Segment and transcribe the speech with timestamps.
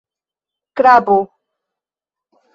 [0.77, 1.17] Krabo...